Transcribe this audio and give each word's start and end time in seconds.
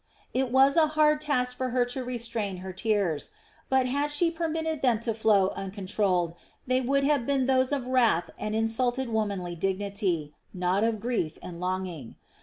It 0.33 0.49
was 0.51 0.77
a 0.77 0.87
hard 0.97 1.21
task 1.21 1.55
for 1.55 1.69
her 1.69 1.85
to 1.85 2.03
restrain 2.03 2.57
her 2.65 2.73
tears. 2.73 3.29
But 3.69 3.85
had 3.85 4.09
she 4.09 4.31
permitted 4.31 4.81
them 4.81 4.99
to 5.01 5.13
flow 5.13 5.49
uncontrolled, 5.49 6.33
they 6.65 6.81
would 6.81 7.03
have 7.03 7.27
been 7.27 7.45
those 7.45 7.71
of 7.71 7.85
wrath 7.85 8.31
and 8.39 8.55
insulted 8.55 9.09
womanly 9.09 9.53
dignity, 9.53 10.33
not 10.55 10.83
of 10.83 10.99
grief 10.99 11.37
and 11.43 11.59
longing. 11.59 12.15